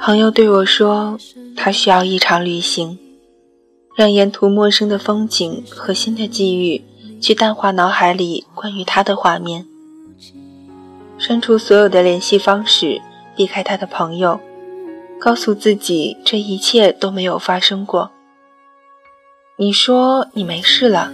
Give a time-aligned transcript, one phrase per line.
[0.00, 1.18] 朋友对我说，
[1.56, 2.98] 他需要一场旅行，
[3.96, 6.82] 让沿途陌生的风景和新的际遇
[7.20, 9.66] 去淡化脑海里关于他的画面，
[11.18, 13.00] 删除所有的联系方式，
[13.36, 14.40] 避开他的朋友，
[15.18, 18.10] 告诉自己这一切都没有发生过。
[19.56, 21.12] 你说你没事了，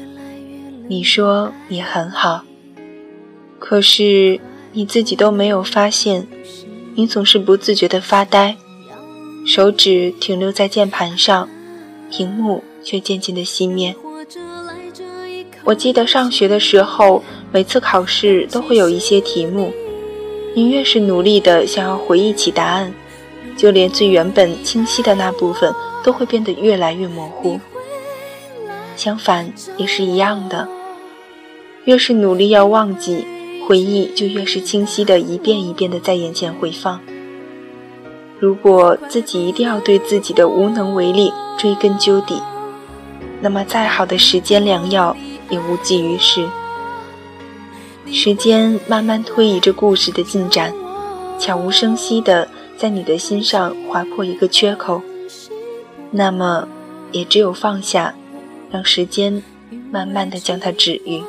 [0.89, 2.45] 你说你很好，
[3.59, 4.41] 可是
[4.73, 6.27] 你自己都没有发现，
[6.95, 8.57] 你总是不自觉地发呆。
[9.45, 11.49] 手指停留在键盘上，
[12.11, 13.95] 屏幕却渐渐的熄灭。
[15.65, 19.73] 我记得上学的时候，每次考试都会有一些题目，
[20.55, 22.93] 你越是努力的想要回忆起答案，
[23.57, 25.73] 就连最原本清晰的那部分
[26.05, 27.59] 都会变得越来越模糊。
[28.95, 30.69] 相反也是一样的，
[31.85, 33.25] 越是努力要忘记，
[33.67, 37.01] 回忆就越是清晰的一遍一遍的在眼前回放。
[38.39, 42.43] 如果自己一定要对自己的无能为力追根究底，
[43.41, 45.17] 那么再好的时间良药
[45.49, 46.49] 也无济于事。
[48.11, 50.75] 时间慢慢推移着故事的进展，
[51.39, 55.01] 悄无声息的在你的心上划破一个缺口，
[56.11, 56.67] 那么
[57.13, 58.15] 也只有放下，
[58.71, 59.43] 让时间
[59.91, 61.23] 慢慢的将它治愈。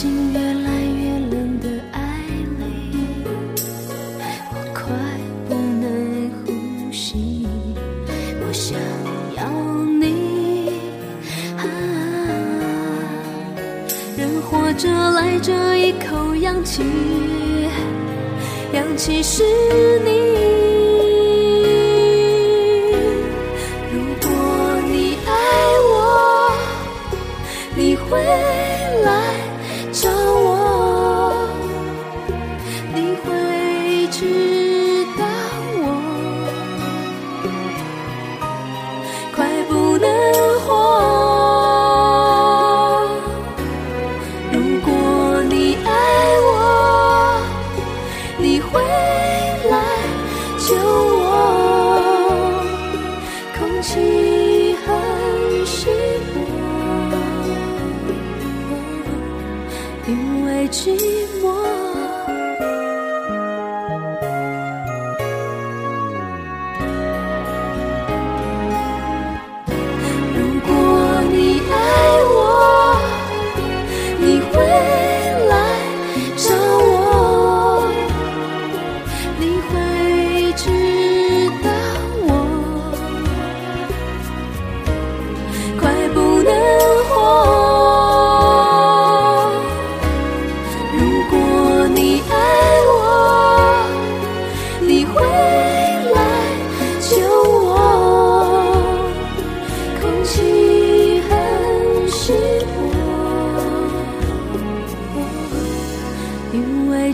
[0.00, 2.00] 心越来越冷的爱
[2.60, 2.62] 里
[4.52, 4.94] 我快
[5.48, 7.44] 不能呼吸
[8.40, 8.78] 我想
[9.34, 9.42] 要
[9.98, 10.70] 你。
[11.56, 11.64] 啊
[14.16, 16.80] 人活着赖着一口氧气
[18.72, 19.42] 氧气是
[20.04, 20.57] 你。
[60.08, 60.96] 因为寂
[61.42, 61.97] 寞。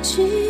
[0.04, 0.43] 去。